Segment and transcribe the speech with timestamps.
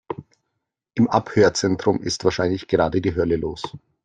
[0.95, 3.61] Im Abhörzentrum ist wahrscheinlich gerade die Hölle los.